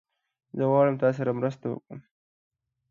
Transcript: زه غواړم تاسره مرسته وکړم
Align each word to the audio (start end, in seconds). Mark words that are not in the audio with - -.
زه 0.57 0.63
غواړم 0.71 0.95
تاسره 1.03 1.31
مرسته 1.39 1.65
وکړم 1.69 1.99